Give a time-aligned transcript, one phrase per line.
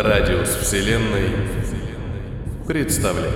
[0.00, 1.28] Радиус Вселенной
[2.66, 3.34] представляет.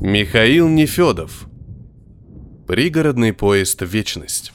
[0.00, 1.46] Михаил Нефедов.
[2.66, 4.52] Пригородный поезд «Вечность»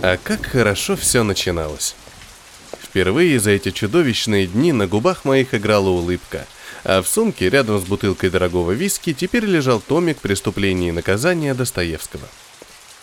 [0.00, 1.94] А как хорошо все начиналось.
[2.80, 6.46] Впервые за эти чудовищные дни на губах моих играла улыбка,
[6.84, 12.28] а в сумке рядом с бутылкой дорогого виски теперь лежал томик «Преступление и наказание» Достоевского.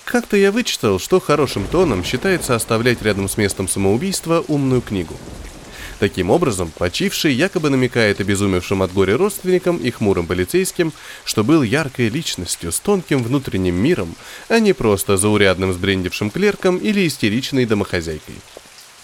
[0.05, 5.15] Как-то я вычитал, что хорошим тоном считается оставлять рядом с местом самоубийства умную книгу.
[5.99, 10.93] Таким образом, почивший якобы намекает обезумевшим от горя родственникам и хмурым полицейским,
[11.25, 14.15] что был яркой личностью с тонким внутренним миром,
[14.47, 18.35] а не просто заурядным сбрендившим клерком или истеричной домохозяйкой.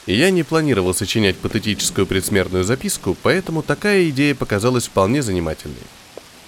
[0.06, 5.76] Я не планировал сочинять патетическую предсмертную записку, поэтому такая идея показалась вполне занимательной.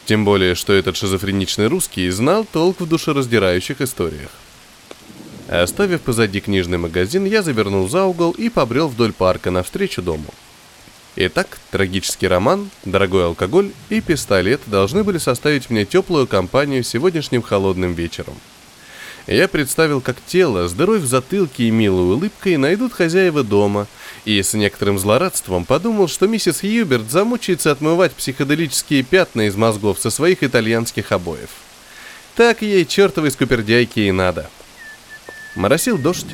[0.05, 4.29] Тем более, что этот шизофреничный русский знал толк в душераздирающих историях.
[5.47, 10.33] Оставив позади книжный магазин, я завернул за угол и побрел вдоль парка навстречу дому.
[11.15, 17.93] Итак, трагический роман, дорогой алкоголь и пистолет должны были составить мне теплую компанию сегодняшним холодным
[17.93, 18.35] вечером.
[19.27, 23.87] Я представил, как тело дырой в затылке и милой улыбкой найдут хозяева дома,
[24.23, 30.11] и с некоторым злорадством подумал, что миссис Хьюберт замучается отмывать психоделические пятна из мозгов со
[30.11, 31.49] своих итальянских обоев.
[32.35, 34.49] Так ей чертовой скупердяйки и надо.
[35.55, 36.33] Моросил дождь.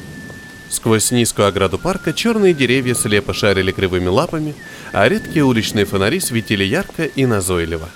[0.69, 4.53] Сквозь низкую ограду парка черные деревья слепо шарили кривыми лапами,
[4.91, 7.89] а редкие уличные фонари светили ярко и назойливо.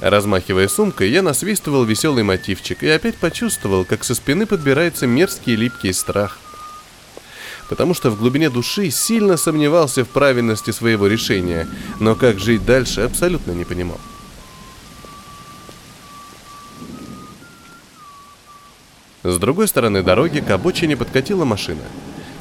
[0.00, 5.92] Размахивая сумкой, я насвистывал веселый мотивчик и опять почувствовал, как со спины подбирается мерзкий липкий
[5.92, 6.38] страх.
[7.68, 11.68] Потому что в глубине души сильно сомневался в правильности своего решения,
[12.00, 14.00] но как жить дальше абсолютно не понимал.
[19.22, 21.82] С другой стороны дороги к обочине подкатила машина.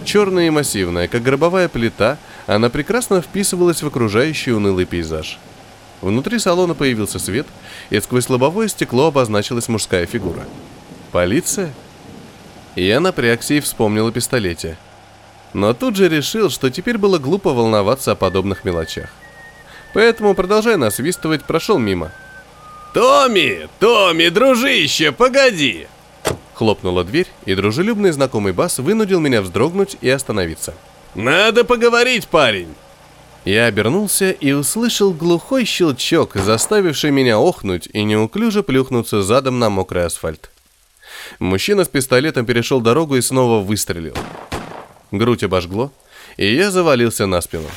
[0.06, 2.18] Черная и массивная, как гробовая плита,
[2.48, 5.38] она прекрасно вписывалась в окружающий унылый пейзаж.
[6.02, 7.48] Внутри салона появился свет,
[7.90, 10.46] и сквозь лобовое стекло обозначилась мужская фигура.
[11.12, 11.74] «Полиция?»
[12.76, 14.78] Я напрягся и вспомнил о пистолете.
[15.54, 19.10] Но тут же решил, что теперь было глупо волноваться о подобных мелочах.
[19.94, 22.12] Поэтому, продолжая насвистывать, прошел мимо.
[22.94, 23.68] «Томми!
[23.80, 25.88] Томми, дружище, погоди!»
[26.54, 30.74] Хлопнула дверь, и дружелюбный знакомый бас вынудил меня вздрогнуть и остановиться.
[31.16, 32.76] «Надо поговорить, парень!»
[33.46, 40.06] Я обернулся и услышал глухой щелчок, заставивший меня охнуть и неуклюже плюхнуться задом на мокрый
[40.06, 40.52] асфальт.
[41.40, 44.16] Мужчина с пистолетом перешел дорогу и снова выстрелил.
[45.12, 45.92] Грудь обожгло,
[46.38, 47.68] и я завалился на спину.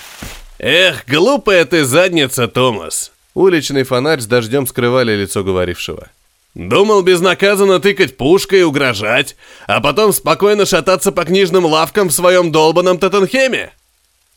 [0.59, 6.09] «Эх, глупая ты задница, Томас!» Уличный фонарь с дождем скрывали лицо говорившего.
[6.55, 9.37] Думал безнаказанно тыкать пушкой и угрожать,
[9.67, 13.73] а потом спокойно шататься по книжным лавкам в своем долбанном Тоттенхеме?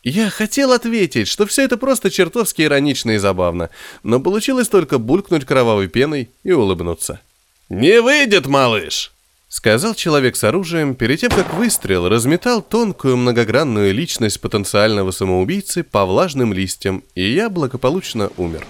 [0.08, 3.70] Я хотел ответить, что все это просто чертовски иронично и забавно,
[4.04, 7.20] но получилось только булькнуть кровавой пеной и улыбнуться.
[7.68, 9.10] «Не выйдет, малыш!»
[9.48, 16.06] Сказал человек с оружием, перед тем, как выстрел разметал тонкую многогранную личность потенциального самоубийцы по
[16.06, 18.64] влажным листьям, и я благополучно умер.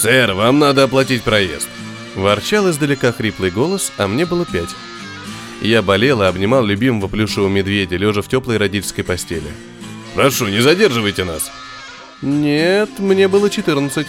[0.00, 1.68] «Сэр, вам надо оплатить проезд».
[2.14, 4.70] Ворчал издалека хриплый голос, а мне было пять.
[5.60, 9.50] Я болел и обнимал любимого плюшевого медведя, лежа в теплой родительской постели.
[10.14, 11.52] «Прошу, не задерживайте нас».
[12.22, 14.06] «Нет, мне было 14.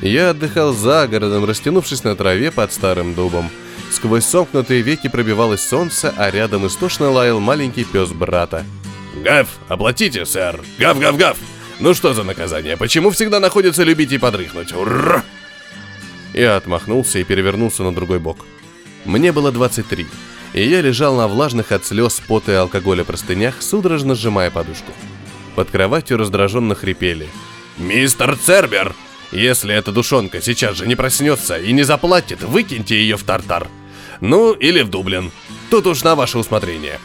[0.00, 3.50] Я отдыхал за городом, растянувшись на траве под старым дубом.
[3.90, 8.64] Сквозь сомкнутые веки пробивалось солнце, а рядом истошно лаял маленький пес брата.
[9.22, 10.62] «Гав, оплатите, сэр!
[10.78, 11.36] Гав-гав-гав!»
[11.78, 12.76] Ну что за наказание?
[12.76, 14.72] Почему всегда находится любить и подрыхнуть?
[14.72, 15.22] Ура!
[16.36, 18.46] Я отмахнулся и перевернулся на другой бок.
[19.04, 20.06] Мне было 23,
[20.52, 24.92] и я лежал на влажных от слез, пота и алкоголя простынях, судорожно сжимая подушку.
[25.56, 27.26] Под кроватью раздраженно хрипели.
[27.78, 28.94] «Мистер Цербер!
[29.32, 33.66] Если эта душонка сейчас же не проснется и не заплатит, выкиньте ее в Тартар.
[34.20, 35.32] Ну, или в Дублин.
[35.70, 37.00] Тут уж на ваше усмотрение».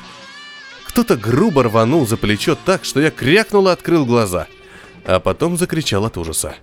[0.85, 4.47] Кто-то грубо рванул за плечо так, что я крякнул и открыл глаза–
[5.05, 6.55] а потом закричал от ужаса.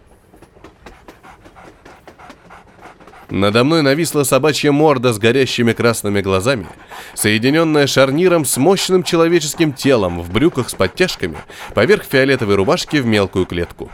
[3.31, 6.67] Надо мной нависла собачья морда с горящими красными глазами,
[7.15, 11.37] соединенная шарниром с мощным человеческим телом в брюках с подтяжками,
[11.75, 13.91] поверх фиолетовой рубашки в мелкую клетку.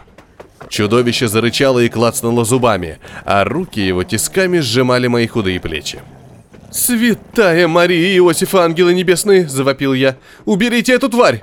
[0.68, 6.00] Чудовище зарычало и клацнуло зубами, а руки его тисками сжимали мои худые плечи.
[6.70, 10.16] «Святая Мария, Иосиф, ангелы небесные!»– завопил я.
[10.44, 11.42] «Уберите эту тварь!»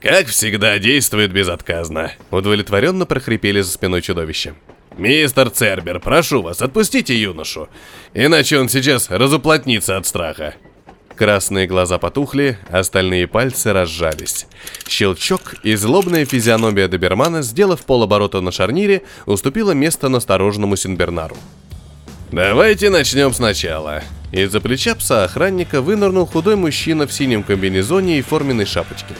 [0.00, 4.54] «Как всегда, действует безотказно»,— удовлетворенно прохрипели за спиной чудовища.
[5.00, 7.70] «Мистер Цербер, прошу вас, отпустите юношу,
[8.12, 10.56] иначе он сейчас разуплотнится от страха».
[11.16, 14.46] Красные глаза потухли, остальные пальцы разжались.
[14.86, 21.36] Щелчок, и злобная физиономия добермана, сделав полоборота на шарнире, уступила место настороженному Синбернару.
[22.30, 24.02] «Давайте начнем сначала».
[24.32, 29.14] Из-за плеча пса охранника вынырнул худой мужчина в синем комбинезоне и форменной шапочке.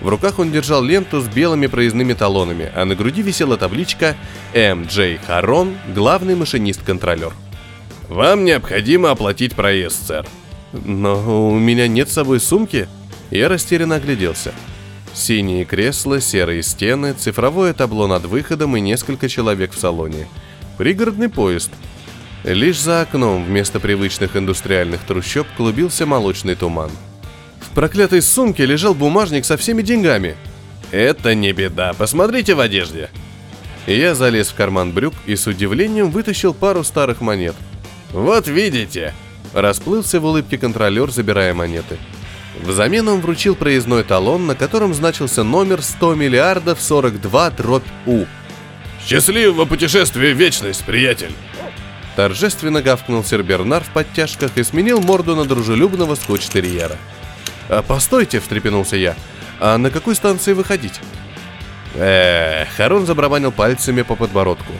[0.00, 4.16] В руках он держал ленту с белыми проездными талонами, а на груди висела табличка
[4.54, 4.84] «М.
[4.84, 7.32] Джей Харон, главный машинист-контролер».
[8.08, 10.26] «Вам необходимо оплатить проезд, сэр».
[10.72, 12.88] «Но у меня нет с собой сумки».
[13.30, 14.54] Я растерянно огляделся.
[15.12, 20.28] Синие кресла, серые стены, цифровое табло над выходом и несколько человек в салоне.
[20.78, 21.70] Пригородный поезд.
[22.44, 26.90] Лишь за окном вместо привычных индустриальных трущоб клубился молочный туман–
[27.78, 30.36] проклятой сумке лежал бумажник со всеми деньгами.
[30.90, 33.08] Это не беда, посмотрите в одежде.
[33.86, 37.54] я залез в карман брюк и с удивлением вытащил пару старых монет.
[38.10, 39.14] Вот видите.
[39.54, 41.98] Расплылся в улыбке контролер, забирая монеты.
[42.60, 48.24] Взамен он вручил проездной талон, на котором значился номер 100 миллиардов 42 дробь У.
[49.06, 51.32] «Счастливого путешествия в вечность, приятель!»
[52.16, 56.98] Торжественно гавкнул сэр Бернар в подтяжках и сменил морду на дружелюбного скотч-терьера.
[57.68, 59.14] А, «Постойте»,— встрепенулся я.
[59.60, 61.00] «А на какой станции выходить?»
[61.94, 64.72] Эх, Харун забарабанил пальцами по подбородку.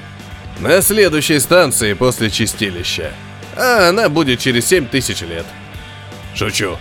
[0.61, 3.13] «На следующей станции после чистилища.
[3.57, 5.47] А она будет через семь тысяч лет».
[6.35, 6.77] «Шучу.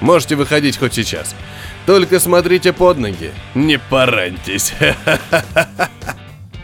[0.00, 1.34] Можете выходить хоть сейчас.
[1.86, 3.32] Только смотрите под ноги.
[3.54, 4.74] Не пораньтесь».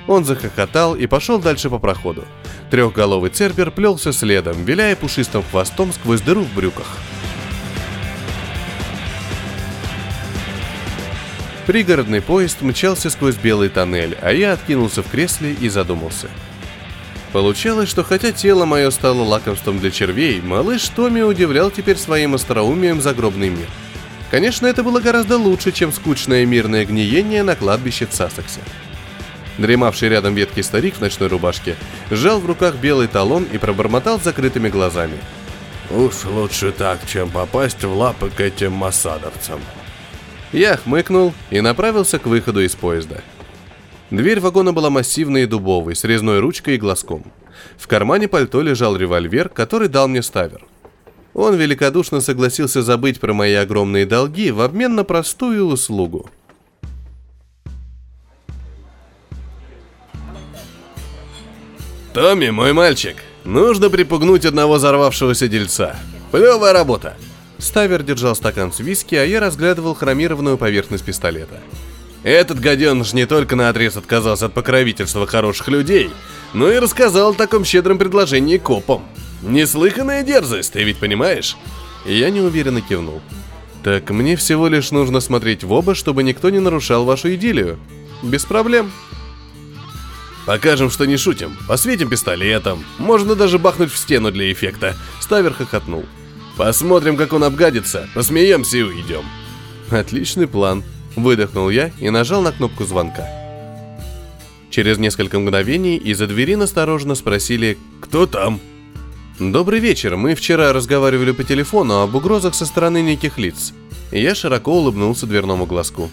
[0.07, 2.27] Он захохотал и пошел дальше по проходу.
[2.71, 6.99] Трехголовый цербер плелся следом, виляя пушистым хвостом сквозь дыру в брюках.
[11.67, 16.29] Пригородный поезд мчался сквозь белый тоннель, а я откинулся в кресле и задумался.
[17.33, 23.01] Получалось, что хотя тело мое стало лакомством для червей, малыш Томми удивлял теперь своим остроумием
[23.01, 23.67] загробный мир.
[24.31, 28.61] Конечно, это было гораздо лучше, чем скучное мирное гниение на кладбище в Сассексе.
[29.57, 31.77] Дремавший рядом веткий старик в ночной рубашке
[32.11, 35.17] сжал в руках белый талон и пробормотал закрытыми глазами.
[35.91, 39.61] «Уж лучше так, чем попасть в лапы к этим массадовцам»,
[40.55, 43.23] я хмыкнул и направился к выходу из поезда.
[44.11, 47.25] Дверь вагона была массивной и дубовой, с резной ручкой и глазком.
[47.77, 50.65] В кармане пальто лежал револьвер, который дал мне ставер.
[51.33, 56.31] Он великодушно согласился забыть про мои огромные долги в обмен на простую услугу.
[62.13, 65.97] «Томми, мой мальчик, нужно припугнуть одного взорвавшегося дельца.
[66.31, 67.17] Плевая работа!»
[67.65, 71.63] Ставер держал стакан с виски, а я разглядывал хромированную поверхность пистолета.
[72.23, 76.11] Этот гаденыш не только на отрез отказался от покровительства хороших людей,
[76.53, 79.03] но и рассказал о таком щедром предложении копам.
[79.41, 81.57] Неслыханная дерзость, ты ведь понимаешь?
[82.05, 83.23] я неуверенно кивнул.
[83.83, 87.79] Так мне всего лишь нужно смотреть в оба, чтобы никто не нарушал вашу идиллию.
[88.23, 88.93] Без проблем.
[90.45, 91.57] Покажем, что не шутим.
[91.67, 92.85] Посветим пистолетом.
[92.99, 94.95] Можно даже бахнуть в стену для эффекта.
[95.21, 96.05] Ставер хохотнул.
[96.57, 99.25] Посмотрим, как он обгадится, посмеемся и уйдем.
[99.91, 100.83] Отличный план.
[101.17, 103.29] Выдохнул я и нажал на кнопку звонка.
[104.71, 108.61] Через несколько мгновений из-за двери настороженно спросили «Кто там?»
[109.39, 110.17] «Добрый вечер.
[110.17, 113.73] Мы вчера разговаривали по телефону об угрозах со стороны неких лиц».
[114.11, 116.11] Я широко улыбнулся дверному глазку.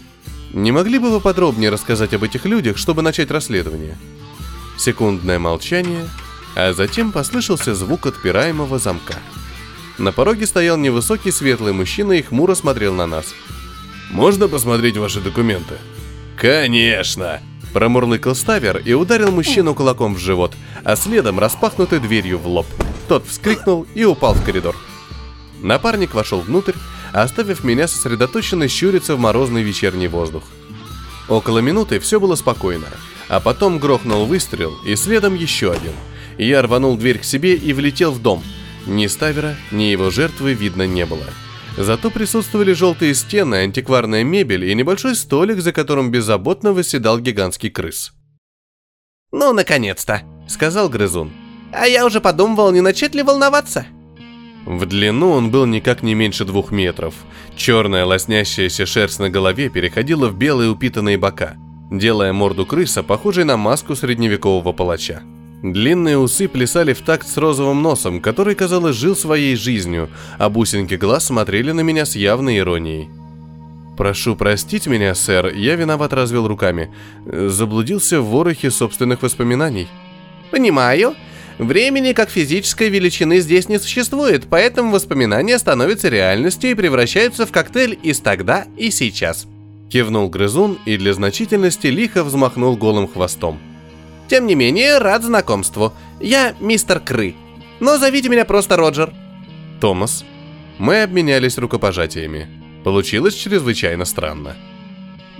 [0.53, 3.98] «Не могли бы вы подробнее рассказать об этих людях, чтобы начать расследование?»
[4.77, 6.07] Секундное молчание,
[6.55, 9.15] а затем послышался звук отпираемого замка.
[10.01, 13.36] На пороге стоял невысокий светлый мужчина и хмуро смотрел на нас.
[14.10, 15.75] «Можно посмотреть ваши документы?»
[16.36, 17.39] «Конечно!»
[17.72, 20.53] Промурлыкал Ставер и ударил мужчину кулаком в живот,
[20.84, 22.65] а следом распахнутой дверью в лоб.
[23.08, 24.75] Тот вскрикнул и упал в коридор.
[25.62, 26.74] Напарник вошел внутрь,
[27.13, 30.46] оставив меня сосредоточенно щуриться в морозный вечерний воздух.
[31.29, 32.88] Около минуты все было спокойно,
[33.29, 35.93] а потом грохнул выстрел и следом еще один.
[36.39, 38.43] Я рванул дверь к себе и влетел в дом–
[38.85, 41.25] ни Ставера, ни его жертвы видно не было.
[41.77, 48.13] Зато присутствовали желтые стены, антикварная мебель и небольшой столик, за которым беззаботно восседал гигантский крыс.
[49.31, 51.31] «Ну, наконец-то!»— сказал грызун.
[51.71, 53.85] «А я уже подумывал, не начать ли волноваться?»
[54.65, 57.15] В длину он был никак не меньше двух метров.
[57.55, 61.55] Черная лоснящаяся шерсть на голове переходила в белые упитанные бока.
[61.89, 65.23] делая морду крыса похожей на маску средневекового палача.
[65.63, 70.96] Длинные усы плясали в такт с розовым носом, который, казалось, жил своей жизнью, а бусинки
[70.96, 73.10] глаз смотрели на меня с явной иронией.
[73.96, 76.91] «Прошу простить меня, сэр, я виноват развел руками.
[77.25, 79.88] Заблудился в ворохе собственных воспоминаний».
[80.50, 81.13] «Понимаю.
[81.60, 88.00] Времени как физической величины здесь не существует, поэтому воспоминания становятся реальностью и превращаются в коктейль
[88.01, 89.46] из тогда и сейчас».
[89.91, 93.60] Кивнул грызун и для значительности лихо взмахнул голым хвостом.
[94.31, 95.91] Тем не менее, рад знакомству.
[96.21, 97.35] Я мистер Кры.
[97.81, 99.11] Но зовите меня просто Роджер.
[99.81, 100.23] Томас.
[100.77, 102.47] Мы обменялись рукопожатиями.
[102.85, 104.55] Получилось чрезвычайно странно.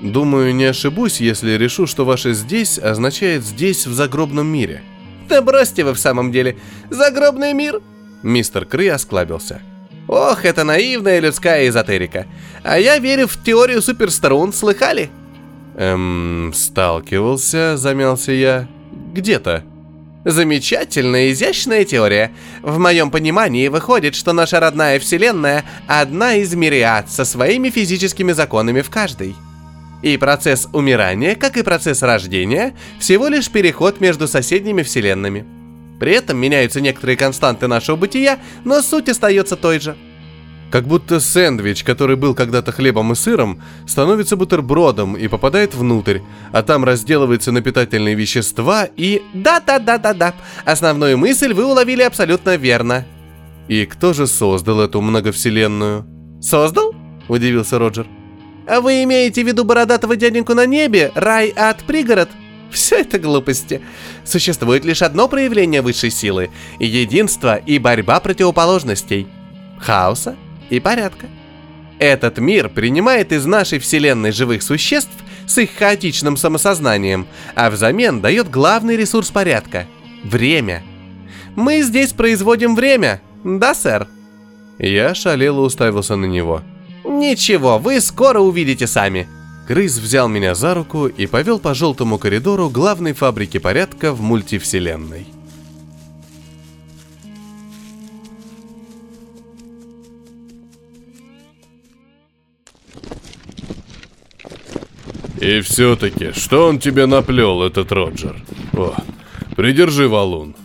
[0.02, 4.82] Думаю, не ошибусь, если решу, что ваше «здесь» означает «здесь, в загробном мире».
[5.30, 6.58] Да бросьте вы в самом деле.
[6.90, 7.82] Загробный мир?
[8.24, 9.62] Мистер Кры осклабился.
[10.10, 12.26] Ох, это наивная людская эзотерика.
[12.62, 15.10] А я верю в теорию суперструн, слыхали?
[15.78, 18.68] Эм, сталкивался, замялся я.
[19.12, 19.64] Где-то.
[20.24, 22.32] Замечательная, изящная теория.
[22.62, 28.82] В моем понимании выходит, что наша родная Вселенная– одна из мириад со своими физическими законами
[28.82, 29.36] в каждой.
[30.04, 35.46] И процесс умирания, как и процесс рождения, всего лишь переход между соседними вселенными.
[36.00, 39.98] При этом меняются некоторые константы нашего бытия, но суть остается той же–
[40.72, 46.20] как будто сэндвич, который был когда-то хлебом и сыром, становится бутербродом и попадает внутрь,
[46.54, 49.22] а там разделывается на питательные вещества и...
[49.34, 53.06] Да-да-да-да-да, основную мысль вы уловили абсолютно верно.
[53.68, 56.06] И кто же создал эту многовселенную?
[56.42, 56.96] Создал?
[57.28, 58.08] Удивился Роджер.
[58.68, 62.30] А вы имеете в виду бородатого дяденьку на небе, рай, ад, пригород?
[62.72, 63.82] Все это глупости.
[64.24, 66.50] Существует лишь одно проявление высшей силы–
[66.80, 69.28] единство и борьба противоположностей.
[69.78, 70.38] Хаоса
[70.72, 71.28] и порядка.
[72.00, 75.12] Этот мир принимает из нашей Вселенной живых существ
[75.46, 79.86] с их хаотичным самосознанием, а взамен дает главный ресурс порядка–
[80.24, 80.82] время.
[81.56, 84.08] Мы здесь производим время, да, сэр?
[84.80, 86.64] Я шалело уставился на него.
[87.04, 89.28] Ничего, вы скоро увидите сами.
[89.68, 95.28] Крыс взял меня за руку и повел по желтому коридору главной фабрики порядка в мультивселенной.
[105.42, 108.36] И все-таки, что он тебе наплел, этот Роджер?
[108.74, 108.94] О,
[109.56, 110.56] придержи валун.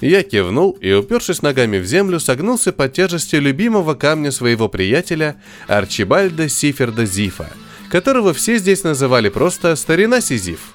[0.00, 5.36] Я кивнул и, упершись ногами в землю, согнулся под тяжестью любимого камня своего приятеля
[5.68, 7.48] Арчибальда Сиферда Зифа,
[7.88, 10.74] которого все здесь называли просто «старина Сизиф».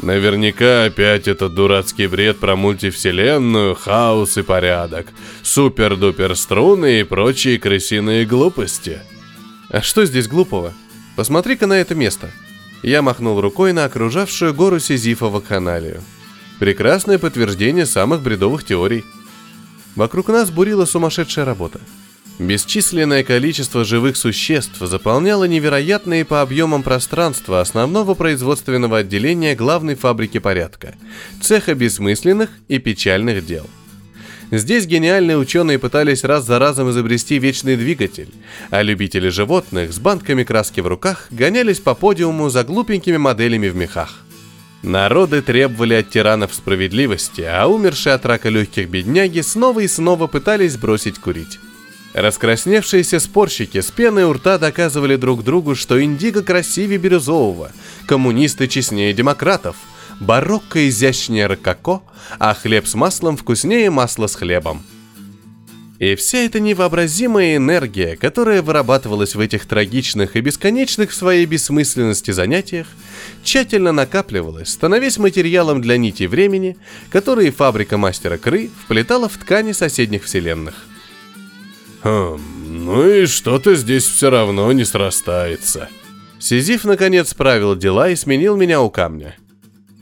[0.00, 5.08] Наверняка опять этот дурацкий бред про мультивселенную, хаос и порядок,
[5.42, 9.00] супер-дупер струны и прочие крысиные глупости.
[9.68, 10.72] А что здесь глупого?
[11.16, 12.30] Посмотри-ка на это место–
[12.82, 16.02] я махнул рукой на окружавшую гору Сизифа вакханалию.
[16.58, 19.04] Прекрасное подтверждение самых бредовых теорий.
[19.96, 21.80] Вокруг нас бурила сумасшедшая работа.
[22.38, 30.94] Бесчисленное количество живых существ заполняло невероятные по объемам пространства основного производственного отделения главной фабрики порядка,
[31.40, 33.66] цеха бессмысленных и печальных дел–
[34.50, 38.30] Здесь гениальные ученые пытались раз за разом изобрести вечный двигатель,
[38.70, 43.76] а любители животных с банками краски в руках гонялись по подиуму за глупенькими моделями в
[43.76, 44.24] мехах.
[44.82, 50.78] Народы требовали от тиранов справедливости, а умершие от рака легких бедняги снова и снова пытались
[50.78, 51.58] бросить курить.
[52.14, 57.70] Раскрасневшиеся спорщики с пеной у рта доказывали друг другу, что индиго красивее бирюзового,
[58.06, 59.76] коммунисты честнее демократов–
[60.20, 62.02] барокко изящнее рококо,
[62.38, 64.82] а хлеб с маслом вкуснее масла с хлебом.
[65.98, 72.30] И вся эта невообразимая энергия, которая вырабатывалась в этих трагичных и бесконечных в своей бессмысленности
[72.30, 72.86] занятиях,
[73.42, 76.76] тщательно накапливалась, становясь материалом для нити времени,
[77.10, 80.74] которые фабрика мастера Кры вплетала в ткани соседних вселенных.
[82.04, 82.40] Хм,
[82.84, 85.88] ну и что-то здесь все равно не срастается.
[86.38, 89.36] Сизиф наконец справил дела и сменил меня у камня–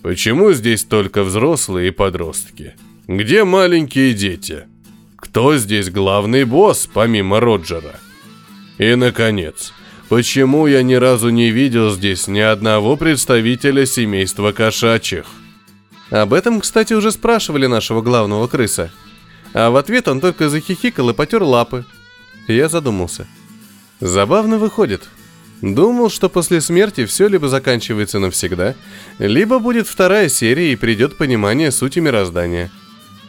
[0.06, 2.76] Почему здесь только взрослые и подростки?
[3.08, 4.68] Где маленькие дети?
[5.16, 7.98] Кто здесь главный босс, помимо Роджера?
[8.78, 9.72] И, наконец,
[10.08, 15.26] почему я ни разу не видел здесь ни одного представителя семейства кошачьих?
[16.10, 18.92] Об этом, кстати, уже спрашивали нашего главного крыса.
[19.54, 21.84] А в ответ он только захихикал и потер лапы.
[22.46, 23.26] Я задумался.
[23.98, 25.08] Забавно выходит.
[25.62, 28.74] Думал, что после смерти все либо заканчивается навсегда,
[29.18, 32.70] либо будет вторая серия и придет понимание сути мироздания.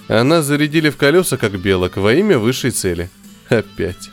[0.10, 3.10] А нас зарядили в колеса, как белок, во имя высшей цели.
[3.50, 4.10] Опять.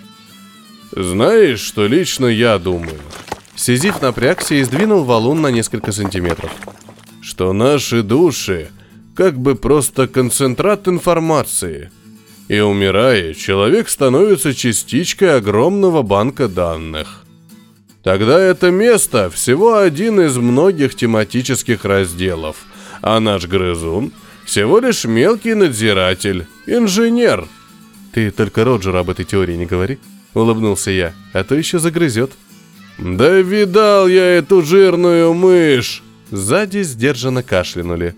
[0.92, 3.00] Знаешь, что лично я думаю?
[3.56, 6.52] Сизиф напрягся и сдвинул валун на несколько сантиметров.
[7.21, 8.68] Что наши души
[9.14, 11.90] как бы просто концентрат информации.
[12.49, 17.24] И умирая, человек становится частичкой огромного банка данных.
[18.04, 22.56] Тогда это место всего один из многих тематических разделов,
[23.00, 24.12] а наш грызун
[24.44, 27.49] всего лишь мелкий надзиратель, инженер.
[28.12, 29.99] Ты только Роджеру об этой теории не говори,
[30.34, 32.32] улыбнулся я, а то еще загрызет.
[32.99, 36.02] Да видал я эту жирную мышь!
[36.30, 38.14] Сзади сдержанно кашлянули.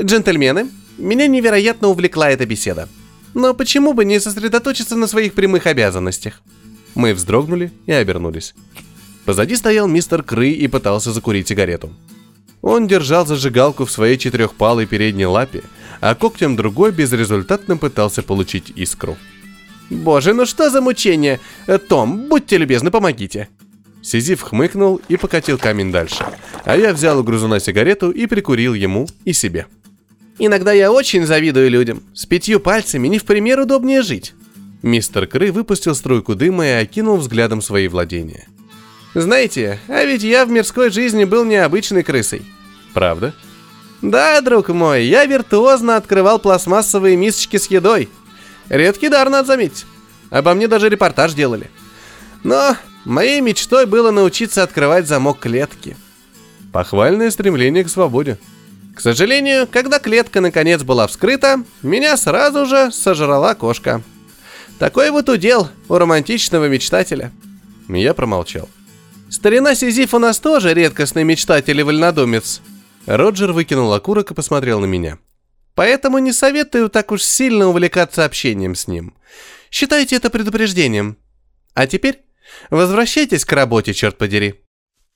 [0.00, 2.88] Джентльмены, меня невероятно увлекла эта беседа.
[3.34, 6.42] Но почему бы не сосредоточиться на своих прямых обязанностях?
[6.94, 8.54] Мы вздрогнули и обернулись.
[9.26, 11.92] Позади стоял мистер Кры и пытался закурить сигарету.
[12.62, 15.62] Он держал зажигалку в своей четырехпалой передней лапе,
[16.00, 19.16] а когтем другой безрезультатно пытался получить искру.
[19.90, 21.40] «Боже, ну что за мучение?
[21.66, 23.48] Э, Том, будьте любезны, помогите!»
[24.02, 26.24] Сизиф хмыкнул и покатил камень дальше,
[26.64, 29.66] а я взял у грузуна сигарету и прикурил ему и себе.
[30.38, 32.02] «Иногда я очень завидую людям.
[32.14, 34.34] С пятью пальцами не в пример удобнее жить».
[34.82, 38.46] Мистер Кры выпустил струйку дыма и окинул взглядом свои владения.
[39.16, 42.42] Знаете, а ведь я в мирской жизни был необычной крысой.
[42.92, 43.32] Правда?
[44.02, 48.10] Да, друг мой, я виртуозно открывал пластмассовые мисочки с едой.
[48.68, 49.86] Редкий дар, надо заметить.
[50.28, 51.70] Обо мне даже репортаж делали.
[52.42, 55.96] Но моей мечтой было научиться открывать замок клетки.
[56.70, 58.36] Похвальное стремление к свободе.
[58.94, 64.02] К сожалению, когда клетка наконец была вскрыта, меня сразу же сожрала кошка.
[64.78, 67.32] Такой вот удел у романтичного мечтателя.
[67.88, 68.68] Я промолчал.
[69.28, 72.60] Старина Сизиф у нас тоже редкостный мечтатель и вольнодумец.
[73.06, 75.18] Роджер выкинул окурок и посмотрел на меня.
[75.74, 79.14] Поэтому не советую так уж сильно увлекаться общением с ним.
[79.70, 81.18] Считайте это предупреждением.
[81.74, 82.22] А теперь
[82.70, 84.62] возвращайтесь к работе, черт подери.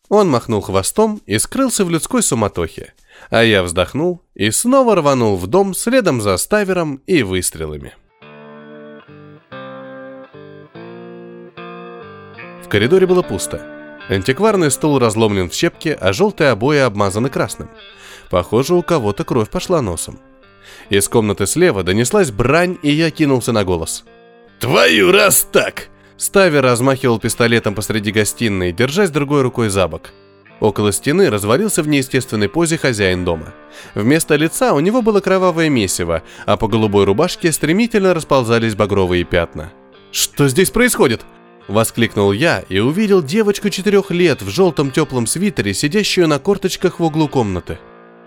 [0.09, 2.95] Он махнул хвостом и скрылся в людской суматохе,
[3.31, 7.95] а я вздохнул и снова рванул в дом следом за Ставером и выстрелами.
[12.65, 13.80] В коридоре было пусто.
[14.11, 17.71] Антикварный стул разломлен в щепки, а желтые обои обмазаны красным.
[18.29, 20.19] Похоже, у кого-то кровь пошла носом.
[20.89, 24.05] Из комнаты слева донеслась брань, и я кинулся на голос.
[24.59, 30.11] «Твою раз так!» Стави размахивал пистолетом посреди гостиной, держась другой рукой за бок.
[30.59, 33.55] Около стены развалился в неестественной позе хозяин дома.
[33.95, 39.73] Вместо лица у него было кровавое месиво, а по голубой рубашке стремительно расползались багровые пятна.
[40.11, 41.25] «Что здесь происходит?»
[41.71, 47.05] Воскликнул я и увидел девочку четырех лет в желтом теплом свитере, сидящую на корточках в
[47.05, 47.79] углу комнаты.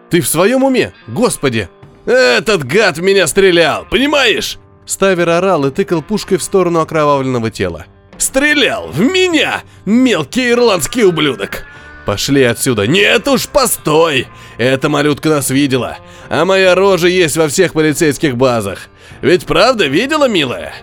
[0.10, 0.94] «Ты в своем уме?
[1.08, 1.68] Господи!»
[2.06, 7.86] «Этот гад в меня стрелял, понимаешь?» Ставер орал и тыкал пушкой в сторону окровавленного тела.
[8.18, 8.88] «Стрелял!
[8.88, 9.64] В меня!
[9.84, 11.66] Мелкий ирландский ублюдок!»
[12.06, 12.88] «Пошли отсюда!
[12.88, 14.28] Нет уж, постой!
[14.58, 15.98] Эта малютка нас видела,
[16.30, 18.88] а моя рожа есть во всех полицейских базах.
[19.22, 20.74] Ведь правда видела, милая?»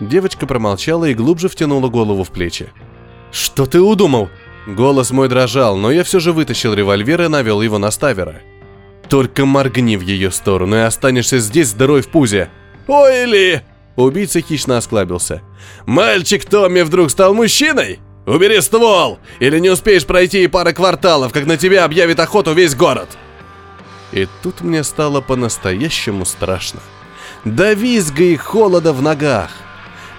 [0.00, 2.70] Девочка промолчала и глубже втянула голову в плечи.
[3.32, 4.28] «Что ты удумал?»
[4.66, 8.42] Голос мой дрожал, но я все же вытащил револьвер и навел его на Ставера.
[9.08, 12.50] «Только моргни в ее сторону и останешься здесь здоровой в пузе!»
[12.86, 13.62] «Ой ли!»
[13.96, 15.42] Убийца хищно осклабился.
[15.86, 17.98] «Мальчик Томми вдруг стал мужчиной?
[18.26, 22.74] Убери ствол, или не успеешь пройти и пары кварталов, как на тебя объявит охоту весь
[22.74, 23.08] город!»
[24.12, 26.80] И тут мне стало по-настоящему страшно.
[27.44, 29.50] До визга и холода в ногах.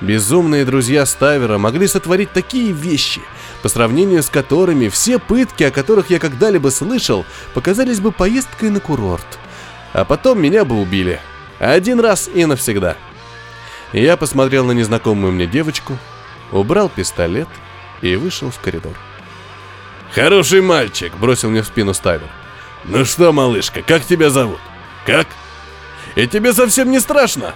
[0.02, 3.22] Безумные друзья Ставера могли сотворить такие вещи,
[3.62, 8.80] по сравнению с которыми все пытки, о которых я когда-либо слышал, показались бы поездкой на
[8.80, 9.28] курорт.
[9.92, 11.20] А потом меня бы убили.
[11.60, 12.96] Один раз и навсегда.
[13.92, 15.98] Я посмотрел на незнакомую мне девочку,
[16.52, 17.50] убрал пистолет
[18.02, 18.94] и вышел в коридор.
[20.14, 22.30] «Хороший мальчик!»– бросил мне в спину Ставер.
[22.86, 24.60] «Ну что, малышка, как тебя зовут?
[25.06, 25.28] Как?
[26.16, 27.54] И тебе совсем не страшно?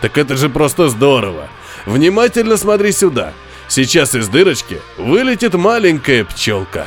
[0.00, 1.48] Так это же просто здорово!
[1.86, 3.32] Внимательно смотри сюда.
[3.68, 6.86] Сейчас из дырочки вылетит маленькая пчелка.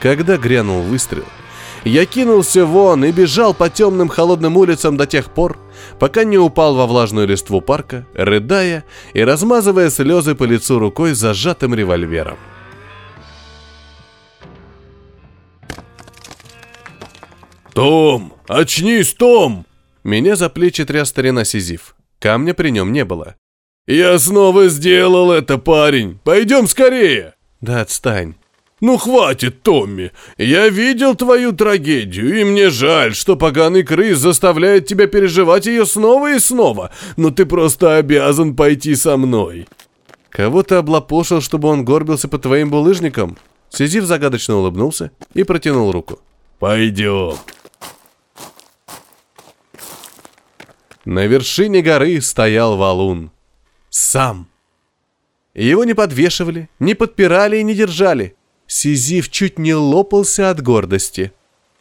[0.00, 1.24] Когда грянул выстрел,
[1.84, 5.58] я кинулся вон и бежал по темным холодным улицам до тех пор,
[5.98, 11.18] пока не упал во влажную листву парка, рыдая и размазывая слезы по лицу рукой с
[11.18, 12.38] зажатым револьвером.
[17.72, 18.34] «Том!
[18.48, 19.66] Очнись, Том!»
[20.04, 21.94] Меня за плечи тряс старина Сизиф.
[22.18, 23.36] Камня при нем не было.
[23.86, 26.18] «Я снова сделал это, парень!
[26.24, 28.34] Пойдем скорее!» «Да отстань!»
[28.80, 30.10] «Ну хватит, Томми!
[30.38, 36.34] Я видел твою трагедию, и мне жаль, что поганый крыс заставляет тебя переживать ее снова
[36.34, 39.66] и снова, но ты просто обязан пойти со мной!»
[40.32, 43.36] Кого ты облапошил, чтобы он горбился под твоим булыжником?
[43.68, 46.20] Сизиф загадочно улыбнулся и протянул руку.
[46.58, 47.34] Пойдем.
[51.04, 53.30] На вершине горы стоял валун.
[53.90, 54.48] Сам.
[55.54, 58.36] Его не подвешивали, не подпирали и не держали.
[58.66, 61.32] Сизиф чуть не лопался от гордости.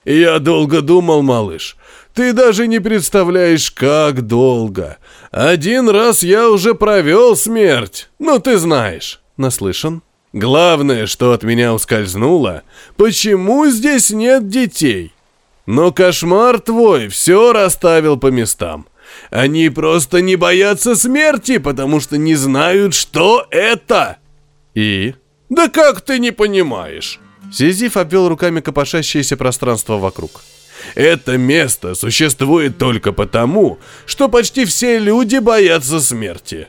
[0.03, 1.77] «Я долго думал, малыш.
[2.15, 4.97] Ты даже не представляешь, как долго.
[5.29, 8.09] Один раз я уже провел смерть.
[8.17, 9.21] Ну, ты знаешь».
[9.37, 10.01] Наслышан.
[10.33, 12.63] Главное, что от меня ускользнуло,
[12.95, 15.13] почему здесь нет детей?
[15.65, 18.87] Но кошмар твой все расставил по местам.
[19.29, 24.17] Они просто не боятся смерти, потому что не знают, что это.
[24.73, 25.15] И?
[25.49, 27.19] Да как ты не понимаешь?
[27.51, 30.41] Сизиф обвел руками копошащееся пространство вокруг.
[30.95, 36.67] Это место существует только потому, что почти все люди боятся смерти.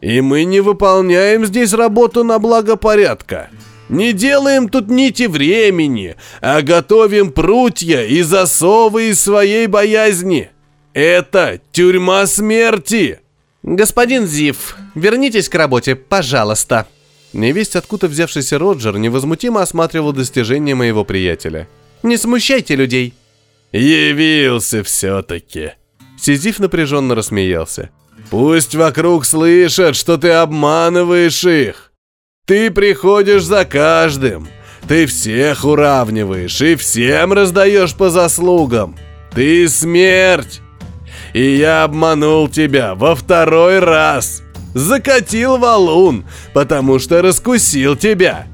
[0.00, 3.50] И мы не выполняем здесь работу на благо порядка.
[3.88, 10.50] Не делаем тут нити времени, а готовим прутья и засовы из своей боязни.
[10.92, 13.20] Это тюрьма смерти.
[13.62, 16.86] Господин Зив, вернитесь к работе, пожалуйста.
[17.32, 21.68] Невесть, откуда взявшийся Роджер, невозмутимо осматривал достижения моего приятеля.
[22.02, 23.14] Не смущайте людей.
[23.72, 25.72] Явился все-таки.
[26.18, 27.90] Сизиф напряженно рассмеялся.
[28.30, 31.92] Пусть вокруг слышат, что ты обманываешь их.
[32.46, 34.48] Ты приходишь за каждым.
[34.88, 38.96] Ты всех уравниваешь и всем раздаешь по заслугам.
[39.32, 40.60] Ты смерть.
[41.32, 44.42] И я обманул тебя во второй раз.
[44.74, 48.46] Закатил валун, потому что раскусил тебя.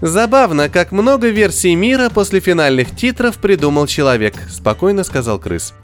[0.00, 5.74] Забавно, как много версий мира после финальных титров придумал человек, спокойно сказал крыс.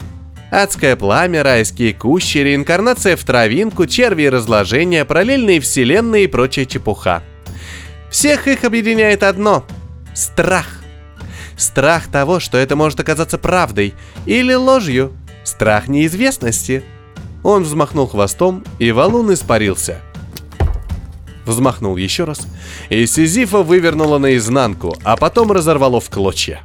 [0.51, 7.23] Адское пламя, райские кущи, реинкарнация в травинку, черви и разложения, параллельные вселенные и прочая чепуха.
[8.11, 9.67] Всех их объединяет одно–
[10.15, 10.67] страх.
[11.59, 15.12] Страх того, что это может оказаться правдой или ложью.
[15.47, 16.83] Страх неизвестности.
[17.45, 20.03] Он взмахнул хвостом, и валун испарился.
[21.47, 22.49] Взмахнул еще раз,
[22.91, 26.63] и Сизифа вывернула наизнанку, а потом разорвало в клочья.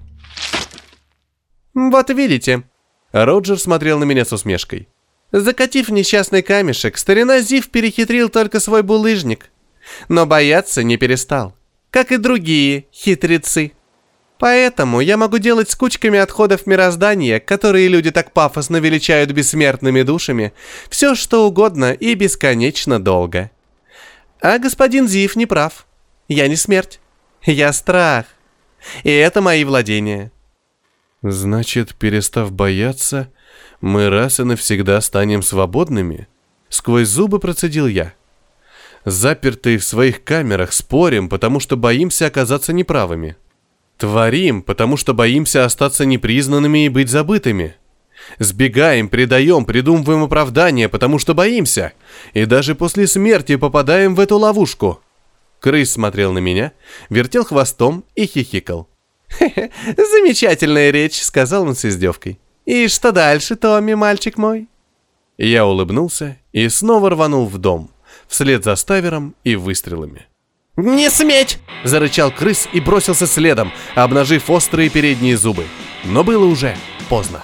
[1.76, 2.64] «Вот видите»,
[3.12, 4.88] Роджер смотрел на меня с усмешкой.
[5.32, 9.52] Закатив несчастный камешек, старина Зив перехитрил только свой булыжник.
[10.10, 11.56] Но бояться не перестал.
[11.92, 13.74] Как и другие хитрецы.
[14.42, 20.52] Поэтому я могу делать с кучками отходов мироздания, которые люди так пафосно величают бессмертными душами,
[20.90, 23.52] все что угодно и бесконечно долго.
[24.42, 25.86] А господин Зив не прав.
[26.28, 27.00] Я не смерть.
[27.46, 28.26] Я страх.
[29.04, 30.32] И это мои владения.
[31.22, 33.32] Значит, перестав бояться,
[33.80, 36.28] мы раз и навсегда станем свободными?
[36.68, 38.14] Сквозь зубы процедил я.
[39.06, 43.38] Запертые в своих камерах спорим, потому что боимся оказаться неправыми.
[44.02, 47.76] Творим, потому что боимся остаться непризнанными и быть забытыми.
[48.40, 51.94] Сбегаем, предаем, придумываем оправдания, потому что боимся.
[52.34, 55.02] И даже после смерти попадаем в эту ловушку.
[55.60, 56.72] Крыс смотрел на меня,
[57.12, 58.90] вертел хвостом и хихикал.
[59.30, 62.40] «Хе-хе, замечательная речь»,— сказал он с издевкой.
[62.66, 64.68] «И что дальше, Томми, мальчик мой?»
[65.38, 67.92] Я улыбнулся и снова рванул в дом,
[68.28, 70.26] вслед за Ставером и выстрелами.
[70.82, 75.66] «Не сметь!»— зарычал крыс и бросился следом, обнажив острые передние зубы.
[76.06, 76.76] Но было уже
[77.08, 77.44] поздно.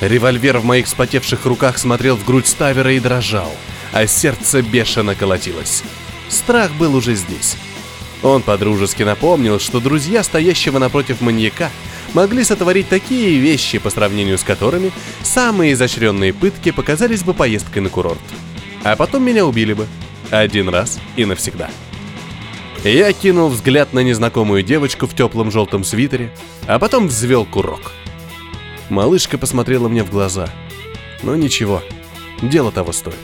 [0.00, 3.50] Револьвер в моих вспотевших руках смотрел в грудь Ставера и дрожал,
[3.92, 5.82] а сердце бешено колотилось.
[6.28, 7.56] Страх был уже здесь.
[8.22, 11.68] Он подружески напомнил, что друзья стоящего напротив маньяка
[12.14, 17.88] могли сотворить такие вещи, по сравнению с которыми самые изощренные пытки показались бы поездкой на
[17.88, 18.20] курорт.
[18.84, 19.88] А потом меня убили бы.
[20.30, 21.70] Один раз и навсегда.
[22.84, 26.30] Я кинул взгляд на незнакомую девочку в теплом желтом свитере,
[26.66, 27.92] а потом взвел курок.
[28.88, 30.48] Малышка посмотрела мне в глаза.
[31.22, 31.82] Но ничего,
[32.40, 33.16] дело того стоит.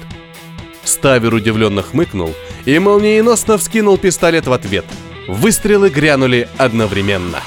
[0.82, 4.84] Ставер удивленно хмыкнул и молниеносно вскинул пистолет в ответ.
[5.28, 7.40] Выстрелы грянули одновременно.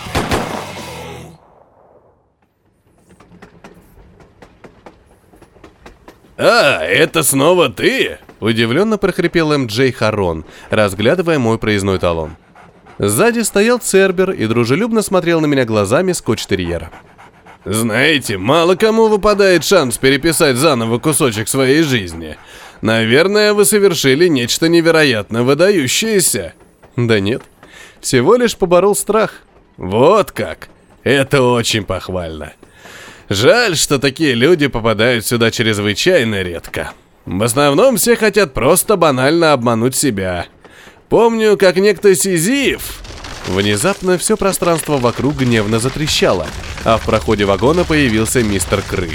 [6.38, 12.36] «А, это снова ты?» Удивленно прохрипел МД Харон, разглядывая мой проездной талон.
[13.00, 16.90] Сзади стоял Цербер и дружелюбно смотрел на меня глазами скотч-терьера.
[17.66, 22.38] «Знаете, мало кому выпадает шанс переписать заново кусочек своей жизни.
[22.82, 26.54] Наверное, вы совершили нечто невероятно выдающееся.
[26.96, 27.44] Да нет.
[28.00, 29.42] Всего лишь поборол страх.
[29.78, 30.70] Вот как.
[31.04, 32.54] Это очень похвально.
[33.30, 36.94] Жаль, что такие люди попадают сюда чрезвычайно редко.
[37.28, 40.46] В основном все хотят просто банально обмануть себя.
[41.10, 43.02] Помню, как некто Сизиф...
[43.48, 46.48] Внезапно все пространство вокруг гневно затрещало,
[46.84, 49.12] а в проходе вагона появился мистер Кры.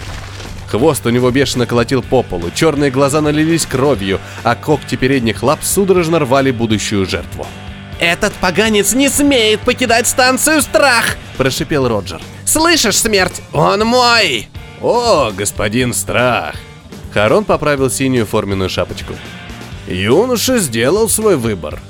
[0.71, 5.61] Хвост у него бешено колотил по полу, черные глаза налились кровью, а когти передних лап
[5.63, 7.47] судорожно рвали будущую жертву.
[7.99, 12.21] «Этот поганец не смеет покидать станцию Страх!»– прошипел Роджер.
[12.47, 13.43] «Слышишь, смерть?
[13.53, 14.49] Он мой!»
[14.81, 16.57] «О, господин Страх!»
[17.13, 19.15] Харон поправил синюю форменную шапочку.
[19.87, 21.81] «Юноша сделал свой выбор.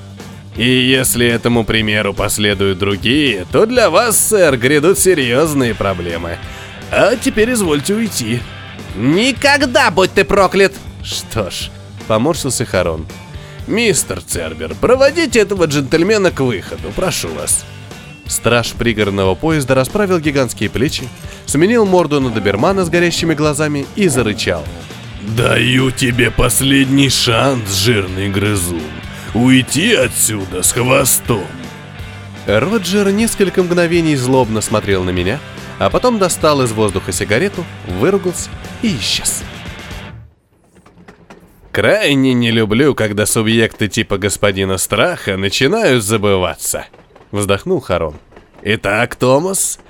[0.56, 6.38] И если этому примеру последуют другие, то для вас, сэр, грядут серьезные проблемы.
[6.90, 8.40] А теперь извольте уйти».
[8.96, 11.70] «Никогда будь ты проклят!» «Что ж»,—
[12.08, 13.06] поморщился Харон.
[13.66, 17.64] «Мистер Цербер, проводите этого джентльмена к выходу, прошу вас».
[18.26, 21.08] Страж пригородного поезда расправил гигантские плечи,
[21.46, 24.64] сменил морду на добермана с горящими глазами и зарычал.
[25.22, 28.82] «Даю тебе последний шанс, жирный грызун.
[29.34, 31.46] Уйти отсюда с хвостом!»
[32.46, 35.38] Роджер несколько мгновений злобно смотрел на меня,
[35.78, 38.50] а потом достал из воздуха сигарету, выругался
[38.82, 39.44] и исчез.
[41.70, 46.86] Крайне не люблю, когда субъекты типа господина Страха начинают забываться.
[47.30, 48.16] Вздохнул Харон.
[48.64, 49.80] Итак, Томас,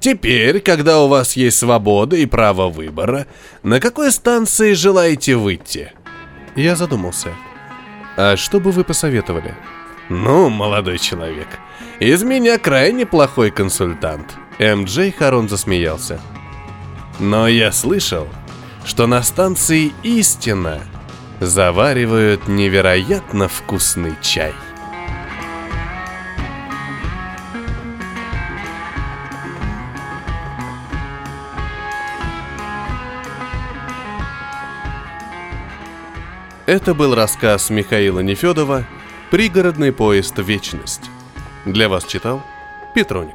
[0.00, 3.26] теперь, когда у вас есть свобода и право выбора,
[3.62, 5.92] на какой станции желаете выйти?
[6.56, 7.28] Я задумался.
[8.16, 9.54] А что бы вы посоветовали?
[10.08, 11.48] Ну, молодой человек,
[12.00, 14.34] из меня крайне плохой консультант.
[14.58, 16.20] МД Харон засмеялся.
[17.18, 18.28] Но я слышал,
[18.84, 20.80] что на станции Истина
[21.40, 24.54] заваривают невероятно вкусный чай.
[36.66, 38.86] Это был рассказ Михаила Нефедова
[39.32, 41.10] «Пригородный поезд Вечность».
[41.64, 42.40] Для вас читал
[42.94, 43.34] Петроник.